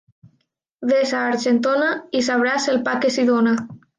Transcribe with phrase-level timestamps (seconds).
[0.91, 3.57] Ves a Argentona i sabràs el pa que s'hi dóna.